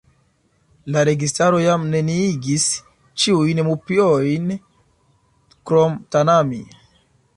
La 0.93 1.03
registaro 1.09 1.59
jam 1.65 1.83
neniigis 1.91 2.65
ĉiujn 3.25 3.61
mupiojn 3.69 4.49
krom 5.71 6.01
Tanami. 6.17 6.65